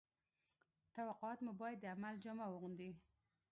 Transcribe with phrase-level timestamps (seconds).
[0.95, 2.91] توقعات مو باید د عمل جامه واغوندي